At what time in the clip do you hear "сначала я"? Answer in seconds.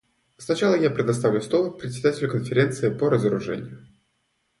0.37-0.89